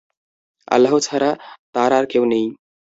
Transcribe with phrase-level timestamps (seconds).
[0.67, 1.31] আল্লাহ ছাড়া
[1.73, 2.45] তার আর কেউ নেই।